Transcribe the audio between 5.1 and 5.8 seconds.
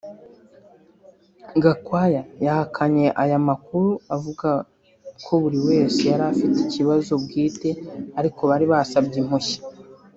ko buri